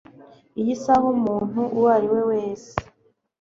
iyi 0.59 0.73
saha 0.83 1.05
umuntu 1.17 1.59
uwo 1.75 1.87
ari 1.97 2.07
we 2.13 2.21
wese 2.29 2.71